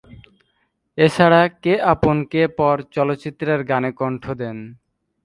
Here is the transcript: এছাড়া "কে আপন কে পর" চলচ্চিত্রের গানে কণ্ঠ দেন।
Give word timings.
এছাড়া 0.97 1.41
"কে 1.63 1.73
আপন 1.93 2.17
কে 2.31 2.41
পর" 2.57 2.75
চলচ্চিত্রের 2.95 3.61
গানে 3.63 3.91
কণ্ঠ 3.91 4.23
দেন। 4.41 4.57